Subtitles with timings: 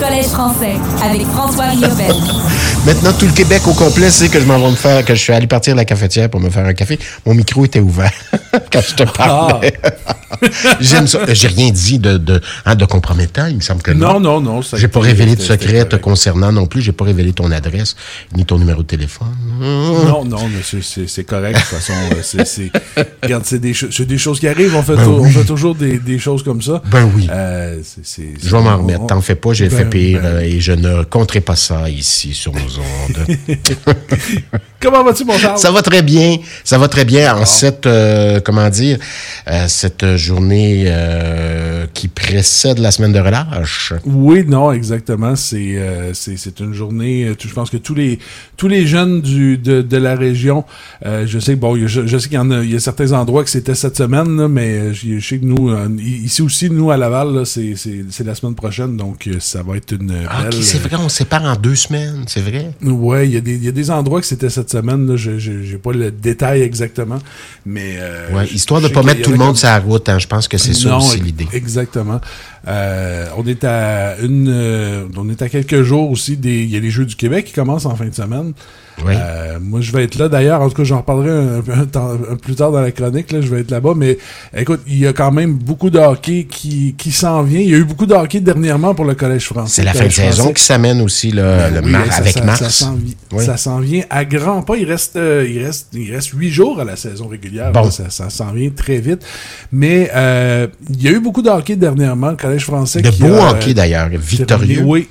[0.00, 2.14] Collège français avec François Riopel.
[2.86, 5.20] Maintenant, tout le Québec au complet sait que je m'en vais me faire, que je
[5.20, 6.98] suis allé partir de la cafetière pour me faire un café.
[7.26, 8.12] Mon micro était ouvert
[8.72, 9.74] quand je te parlais.
[10.80, 11.20] J'aime ça.
[11.28, 14.14] J'ai rien dit de, de, hein, de compromettant, il me semble que non.
[14.18, 14.60] Non, non, non.
[14.74, 16.80] J'ai pas révélé de secret te concernant non plus.
[16.80, 17.96] J'ai pas révélé ton adresse
[18.34, 19.28] ni ton numéro de téléphone.
[19.60, 21.56] Non, non, c'est- correct.
[21.56, 22.70] De toute façon, euh, c'est- c'est.
[23.22, 23.74] Regarde, c'est des,
[24.18, 24.74] choses qui arrivent.
[24.74, 26.82] On fait, Ben on fait toujours des, des choses comme ça.
[26.90, 27.28] Ben oui.
[27.30, 27.76] Euh,
[28.16, 29.06] Je vais m'en remettre.
[29.06, 30.28] T'en fais pas, j'ai Ben, fait pire ben.
[30.28, 33.36] euh, et je ne compterai pas ça ici sur nos ondes.
[34.80, 35.58] Comment vas-tu, mon Charles?
[35.58, 36.38] Ça va très bien.
[36.64, 38.96] Ça va très bien en cette, euh, comment dire,
[39.46, 43.92] euh, cette journée euh, qui précède la semaine de relâche.
[44.06, 45.36] Oui, non, exactement.
[45.36, 45.76] C'est
[46.14, 47.30] c'est c'est une journée.
[47.38, 48.18] Je pense que tous les
[48.56, 50.64] tous les jeunes du de, de la région,
[51.04, 53.44] je sais bon, je, je sais qu'il y en a, il y a certains endroits
[53.44, 56.96] que c'était cette semaine, là, mais je, je sais que nous ici aussi, nous à
[56.96, 60.96] Laval, c'est c'est c'est la semaine prochaine, donc ça va être une Ah, c'est vrai,
[60.98, 62.72] on sépare en deux semaines, c'est vrai.
[62.82, 65.06] Ouais, il y, a des- il y a des endroits que c'était cette semaine.
[65.08, 67.18] Là, je j'ai pas le détail exactement,
[67.66, 70.18] mais euh, Ouais, histoire de je pas mettre tout le monde sur la route, hein,
[70.18, 71.48] je pense que c'est ça aussi l'idée.
[71.52, 72.20] Exactement.
[72.68, 76.76] Euh, on est à une, euh, on est à quelques jours aussi des, il y
[76.76, 78.52] a les Jeux du Québec qui commencent en fin de semaine.
[79.06, 79.14] Oui.
[79.16, 80.28] Euh, moi, je vais être là.
[80.28, 81.30] D'ailleurs, en tout cas, j'en reparlerai
[81.74, 83.32] un, temps- plus tard dans la chronique.
[83.32, 83.94] Là, je vais être là-bas.
[83.96, 84.18] Mais
[84.56, 87.60] écoute, il y a quand même beaucoup de hockey qui, qui s'en vient.
[87.60, 89.72] Il y a eu beaucoup de hockey dernièrement pour le Collège français.
[89.76, 90.54] C'est la fin de saison français.
[90.54, 92.58] qui s'amène aussi le, Ben le oui, mar- ça- avec ça- Mars.
[92.60, 93.44] Ça s'en vi- Oui.
[93.44, 94.76] ça s'en vient à grands pas.
[94.76, 97.72] Il reste, euh, il reste, il reste huit jours à la saison régulière.
[97.72, 97.84] Bon.
[97.84, 99.22] Là, Ça, s'en vient très vite.
[99.72, 102.30] Mais euh, il y a eu beaucoup de hockey dernièrement.
[102.30, 103.02] Le Collège français.
[103.02, 104.46] de qui beau a, hockey d'ailleurs, victorieux.
[104.76, 105.08] terminé- Oui.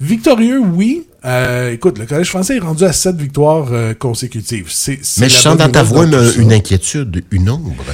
[0.00, 1.06] Victorieux, oui.
[1.24, 4.66] Euh, écoute, le Collège français est rendu à sept victoires euh, consécutives.
[4.70, 7.84] C'est, Mais je sens dans ta voix une, inquiétude, une ombre.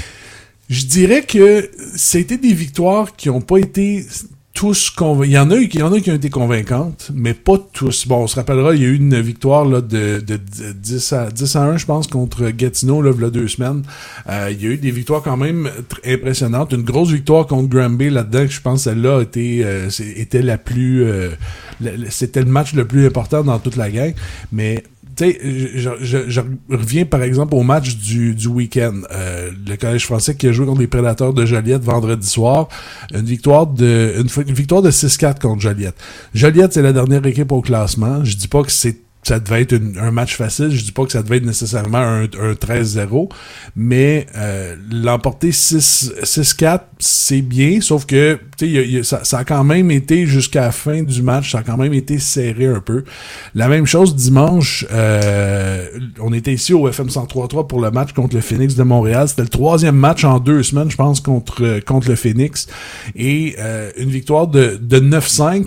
[0.70, 4.06] Je dirais que c'était des victoires qui n'ont pas été
[4.58, 4.92] tous.
[5.24, 7.58] Il y en a eu, il y en a qui ont été convaincantes, mais pas
[7.72, 8.08] tous.
[8.08, 11.30] Bon, on se rappellera, il y a eu une victoire là, de, de 10, à,
[11.30, 13.82] 10 à 1, je pense, contre Gatineau, là, il y a deux semaines.
[14.28, 15.70] Euh, il y a eu des victoires quand même
[16.04, 16.72] impressionnantes.
[16.72, 21.04] Une grosse victoire contre Granby là-dedans, que je pense celle-là était, euh, était la plus...
[21.04, 21.30] euh,
[22.10, 24.14] c'était le match le plus important dans toute la gang.
[24.52, 24.84] Mais
[25.16, 25.38] tu sais,
[25.74, 26.40] je,
[26.70, 29.00] reviens par exemple au match du, du week-end.
[29.10, 32.68] Euh, le Collège français qui a joué contre les Prédateurs de Joliette vendredi soir.
[33.12, 35.96] Une victoire de une, une victoire de 6-4 contre Joliette.
[36.34, 38.24] Joliette, c'est la dernière équipe au classement.
[38.24, 40.70] Je dis pas que c'est ça devait être un match facile.
[40.70, 43.28] Je dis pas que ça devait être nécessairement un, un 13-0,
[43.76, 49.38] mais euh, l'emporter 6 6-4, c'est bien, sauf que y a- y a- ça, ça
[49.38, 52.66] a quand même été jusqu'à la fin du match, ça a quand même été serré
[52.66, 53.04] un peu.
[53.54, 55.86] La même chose dimanche, euh,
[56.20, 59.28] on était ici au FM 103.3 pour le match contre le Phoenix de Montréal.
[59.28, 62.66] C'était le troisième match en deux semaines, je pense, contre, contre le Phoenix.
[63.16, 65.66] Et euh, une victoire de, de 9-5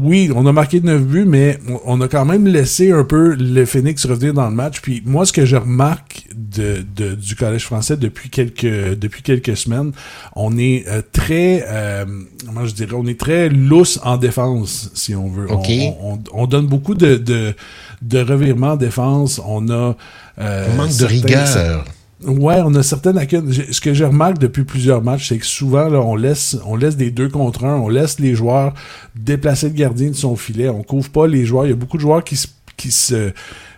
[0.00, 3.64] oui, on a marqué 9 buts, mais on- a quand même laissé un peu le
[3.64, 4.80] Phoenix revenir dans le match.
[4.80, 9.56] Puis moi, ce que je remarque de, de- du Collège français depuis quelques depuis quelques
[9.56, 9.92] semaines,
[10.34, 12.04] on est euh, très, euh,
[12.46, 15.50] comment je dirais, on est très lousse en défense, si on veut.
[15.50, 15.68] Ok.
[16.00, 17.54] On, on- on donne beaucoup de, de,
[18.02, 19.40] de revirements en défense.
[19.46, 19.96] On a
[20.40, 21.84] euh, On manque de rigueur.
[22.26, 23.52] Ouais, on a certaines lacunes.
[23.52, 26.96] Ce que je remarque depuis plusieurs matchs, c'est que souvent, là, on laisse, on laisse
[26.96, 28.72] des deux contre un, on laisse les joueurs
[29.14, 30.68] déplacer le gardien de son filet.
[30.68, 31.66] On couvre pas les joueurs.
[31.66, 32.46] Il y a beaucoup de joueurs qui se,
[32.76, 33.32] qui se,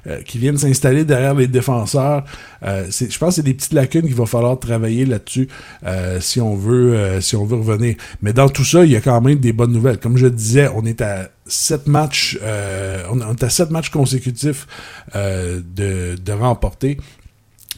[0.06, 2.24] euh, qui viennent s'installer derrière les défenseurs.
[2.62, 5.48] Euh, je pense que c'est des petites lacunes qu'il va falloir travailler là-dessus
[5.84, 7.96] euh, si on veut, euh, si on veut revenir.
[8.22, 9.98] Mais dans tout ça, il y a quand même des bonnes nouvelles.
[9.98, 14.66] Comme je disais, on est à sept matchs, euh, on est à sept matchs consécutifs
[15.16, 16.98] euh, de, de remporter.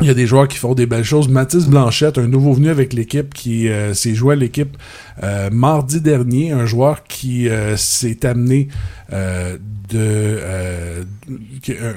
[0.00, 1.28] Il y a des joueurs qui font des belles choses.
[1.28, 4.76] Mathis Blanchette, un nouveau venu avec l'équipe qui euh, s'est joué à l'équipe
[5.24, 8.68] euh, mardi dernier, un joueur qui euh, s'est amené
[9.10, 10.38] de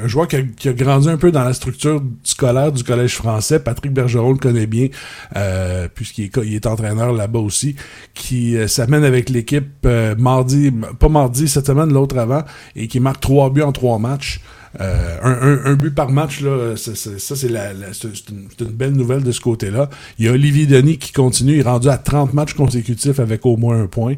[0.04, 3.60] un joueur qui a, grandi un peu dans la structure scolaire du collège français.
[3.60, 4.88] Patrick Bergeron le connaît bien
[5.94, 7.76] puisqu'il est, est entraîneur là-bas aussi,
[8.14, 9.86] qui s'amène avec l'équipe
[10.18, 12.44] mardi, pas mardi cette semaine, l'autre avant,
[12.78, 14.40] et qui marque trois buts en trois matchs.
[14.80, 19.42] Euh, un, but par match, là, ça, c'est la, une, une belle nouvelle de ce
[19.42, 19.90] côté-là.
[20.18, 23.46] Il y a Olivier Denis qui continue, il est rendu à 30 matchs consécutifs avec
[23.46, 24.16] au moins un point.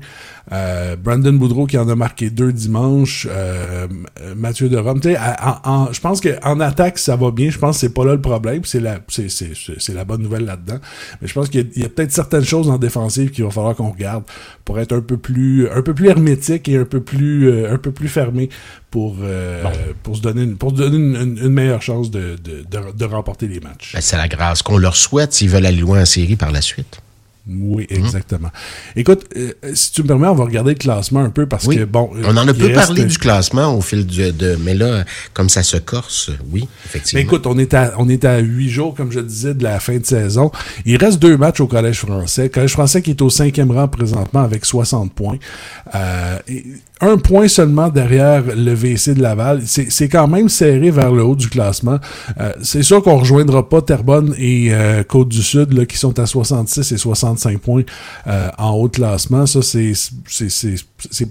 [0.51, 3.27] Euh, Brandon Boudreau qui en a marqué deux dimanche.
[3.31, 3.87] Euh,
[4.35, 4.99] Mathieu de Rome.
[4.99, 7.49] Tu sais, à- en- en- je pense qu'en attaque, ça va bien.
[7.49, 8.61] Je pense que c'est pas là le problème.
[8.65, 10.79] C'est la, c'est, c'est, c'est- la bonne nouvelle là-dedans.
[11.21, 13.91] Mais je pense qu'il y a, peut-être certaines choses en défensive qu'il va falloir qu'on
[13.91, 14.23] regarde
[14.65, 17.77] pour être un peu plus, un peu plus hermétique et un peu plus, euh, un
[17.77, 18.49] peu plus fermé
[18.91, 19.63] pour, euh,
[20.03, 22.91] pour se donner, une, pour se donner une, une- une meilleure chance de, de, de,
[22.97, 23.93] de remporter les matchs.
[23.93, 26.61] Ben, c'est la grâce qu'on leur souhaite s'ils veulent aller loin en série par la
[26.61, 26.99] suite.
[27.45, 28.49] Oui, exactement.
[28.95, 31.75] Écoute, euh, si tu me permets, on va regarder le classement un peu parce Oui.
[31.75, 32.09] que, bon...
[32.23, 34.55] On en a peu reste- parlé du classement au fil du, de.
[34.63, 35.03] Mais là,
[35.33, 37.19] comme ça se corse, oui, effectivement.
[37.19, 39.81] Mais écoute, on est à on est à huit jours, comme je disais, de la
[39.81, 40.51] fin de saison.
[40.85, 42.49] Il reste deux matchs au Collège français.
[42.49, 45.37] Collège français qui est au cinquième rang présentement avec 60 points.
[45.95, 46.63] Euh, et
[47.03, 49.61] un point seulement derrière le VC de Laval.
[49.65, 51.99] C'est quand même serré vers le haut du classement.
[52.39, 56.91] Euh, c'est sûr qu'on rejoindra pas Terrebonne et euh, Côte-du-Sud là, qui sont à 66
[56.91, 57.83] et 65 points
[58.27, 59.45] euh, en haut de classement.
[59.45, 59.93] Ça, c'est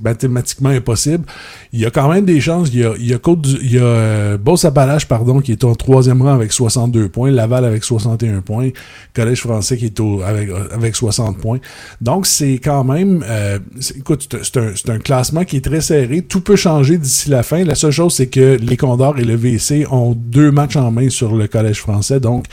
[0.03, 1.25] mathématiquement impossible.
[1.73, 2.69] Il y a quand même des chances.
[2.73, 5.53] Il y a, il y a, Côte du- il y a euh, Beauce-Appalaches, pardon, qui
[5.53, 7.31] est au troisième rang avec 62 points.
[7.31, 8.71] Laval avec 61 points.
[9.15, 11.59] Collège français qui est au, avec, avec 60 points.
[12.01, 13.25] Donc, c'est quand même...
[13.29, 13.59] euh,
[13.97, 16.23] écoute, c'est un- un classement qui est très serré.
[16.23, 17.65] Tout peut changer d'ici la fin.
[17.65, 21.09] La seule chose, c'est que les Condors et le VC ont deux matchs en main
[21.09, 22.21] sur le Collège français.
[22.21, 22.47] Donc,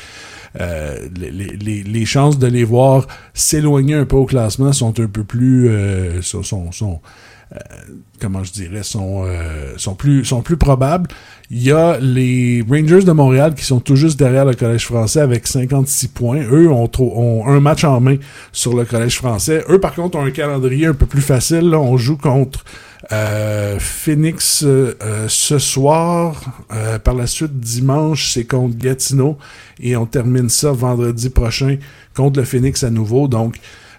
[0.59, 5.69] euh, les, chances de les voir s'éloigner un peu au classement sont un peu plus
[5.69, 6.21] euh,
[8.19, 11.09] comment je dirais sont euh, sont plus probables.
[11.51, 15.21] Il y a les Rangers de Montréal qui sont tout juste derrière le Collège français
[15.21, 16.43] avec 56 points.
[16.51, 18.17] Eux ont, ont un match en main
[18.51, 19.63] sur le Collège français.
[19.69, 21.73] Eux par contre ont un calendrier un peu plus facile.
[21.73, 22.63] On joue contre
[23.11, 26.63] euh, Phoenix euh, euh, ce soir.
[26.71, 29.37] Euh, par la suite, dimanche, c'est contre Gatineau.
[29.79, 31.77] Et on termine ça vendredi prochain
[32.15, 33.27] contre le Phoenix à nouveau.
[33.27, 33.55] Donc,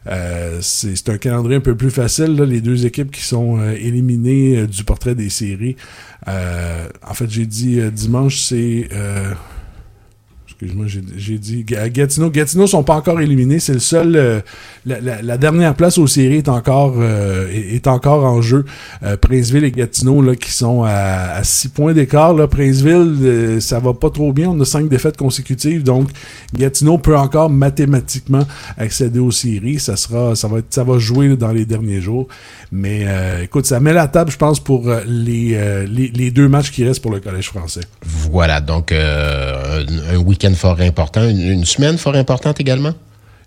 [0.07, 2.37] euh, c'est un calendrier un peu plus facile.
[2.37, 2.45] là.
[2.45, 5.77] les deux équipes qui sont euh, éliminées euh, du portrait des séries.
[6.27, 8.89] En fait, j'ai dit dimanche, c'est...
[10.63, 10.87] Excuse-moi,
[11.17, 12.29] j'ai- dit Ga- Gatineau.
[12.29, 13.61] Gatineau sont pas encore éliminés.
[13.61, 14.15] C'est le seul.
[14.15, 14.41] euh,
[14.85, 18.67] la, la- la dernière place aux séries est encore euh, est, encore en jeu.
[19.03, 22.35] Euh, Princeville et Gatineau là qui sont à, 6 points d'écart.
[22.35, 24.51] Là, Princeville, euh, ça va pas trop bien.
[24.51, 26.11] On a cinq défaites consécutives, donc
[26.55, 28.47] Gatineau peut encore mathématiquement
[28.77, 29.79] accéder aux séries.
[29.81, 32.29] Ça sera, ça va être, ça va jouer dans les derniers jours.
[32.71, 36.49] Mais euh, écoute, ça met la table, je pense, pour euh, les, les les deux
[36.49, 37.81] matchs qui restent pour le Collège français.
[38.05, 42.93] Voilà, donc un week-end fort important, une, une semaine fort importante également?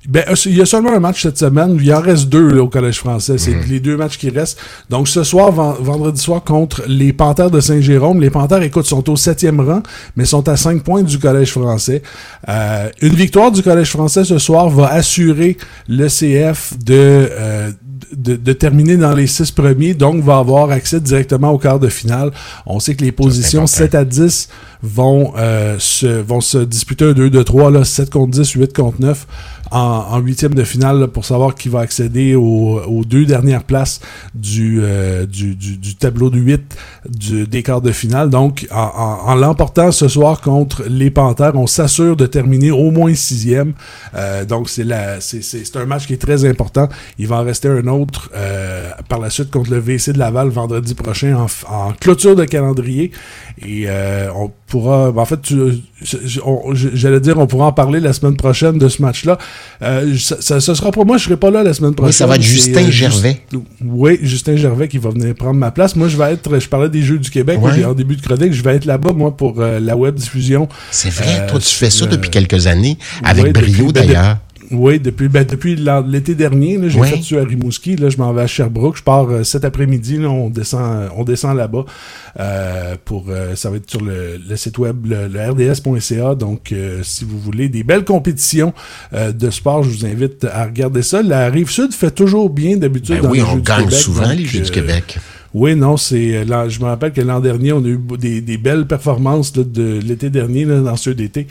[0.06, 1.78] Ben, euh, il y a seulement un match cette semaine.
[1.82, 3.38] Il en reste deux là, au Collège français.
[3.38, 4.60] C'est les deux matchs qui restent.
[4.90, 8.20] Donc, ce soir, ven- vendredi soir, contre les Panthères de Saint-Jérôme.
[8.20, 9.82] Les Panthères, écoute, sont au septième rang,
[10.18, 12.02] mais sont à cinq points du Collège français.
[12.50, 15.56] Euh, une victoire du Collège français ce soir va assurer
[15.88, 17.72] le CF de, euh,
[18.14, 21.88] de, de terminer dans les six premiers, donc va avoir accès directement au quart de
[21.88, 22.32] finale.
[22.66, 23.78] On sait que les positions important.
[23.78, 24.50] 7 à 10
[24.84, 28.74] vont, euh, se, vont se disputer un 2 de 3, là, 7 contre 10, 8
[28.76, 29.28] contre 9
[29.72, 34.02] en, huitième de finale là, pour savoir qui va accéder aux, aux deux dernières places
[34.36, 36.62] du, euh, du, du, du tableau de 8
[37.10, 38.30] du, des quarts de finale.
[38.30, 42.92] Donc, en, en, en l'emportant ce soir contre les Panthères, on s'assure de terminer au
[42.92, 43.74] moins sixième.
[44.14, 46.88] Euh, donc, c'est la c'est- c'est c'est un match qui est très important.
[47.18, 50.50] Il va en rester un autre euh, par la suite contre le VC de Laval
[50.50, 53.12] vendredi prochain en, en clôture de calendrier.
[53.66, 54.30] Et euh,
[54.74, 55.14] on pourra...
[55.16, 55.40] En fait,
[56.94, 59.38] j'allais dire, on pourra en parler la semaine prochaine de ce match-là.
[59.82, 62.08] Euh, ça, ça- ce sera pour moi, je serai pas là la semaine prochaine.
[62.10, 63.42] Oui, ça va être Justin euh, Gervais.
[63.52, 65.96] Just- oui, Justin Gervais qui va venir prendre ma place.
[65.96, 66.60] Moi, je vais être...
[66.60, 67.84] Je parlais des Jeux du Québec Ouais.
[67.86, 68.54] en début de chronique.
[68.54, 70.68] Je vais être là-bas, moi, pour euh, la web diffusion.
[70.92, 74.38] C'est vrai, toi, tu fais ça depuis quelques années, avec ouais, brio ben, d'ailleurs.
[74.74, 75.76] Oui, depuis, ben, depuis
[76.08, 77.08] l'été dernier, j'ai Ouais.
[77.08, 77.96] fait ça à Rimouski.
[77.96, 78.98] Là, je m'en vais à Sherbrooke.
[78.98, 80.20] Je pars euh, cet après-midi.
[80.26, 81.86] On descend, on descend là-bas.
[82.40, 86.36] Euh, pour, euh, ça va être sur le, le site web, le, le rds.ca.
[86.36, 88.74] Donc, euh, si vous voulez des belles compétitions
[89.14, 91.22] euh, de sport, je vous invite à regarder ça.
[91.22, 93.16] La rive sud fait toujours bien d'habitude.
[93.18, 95.18] Ben dans oui, les on Jeux du gagne souvent Donc, les Jeux du Québec.
[95.54, 98.58] Oui, non, c'est euh, je me rappelle que l'an dernier, on a eu des, des
[98.58, 101.48] belles performances là, de l'été dernier là, dans ceux d'été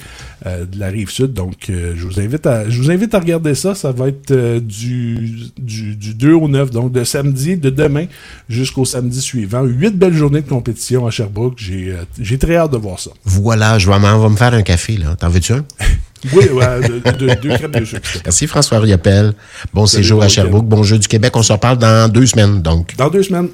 [0.46, 1.32] euh, de la rive sud.
[1.32, 3.74] Donc, euh, je vous invite à je vous invite à regarder ça.
[3.74, 8.06] Ça va être euh, du, du, du 2 au 9, donc de samedi, de demain
[8.48, 9.62] jusqu'au samedi suivant.
[9.62, 11.54] Huit belles journées de compétition à Sherbrooke.
[11.58, 13.10] J'ai euh, j'ai très hâte de voir ça.
[13.24, 15.14] Voilà, je vais va me faire un café, là.
[15.16, 15.64] T'en veux-tu un?
[16.32, 18.08] Oui, ouais, de- de- deux crêpes de sucre.
[18.24, 19.32] Merci François Riopel.
[19.74, 20.66] Bon Salut, séjour à Sherbrooke.
[20.66, 21.32] Bon jeu du Québec.
[21.36, 22.94] On se reparle dans deux semaines, donc.
[22.96, 23.48] Dans deux semaines.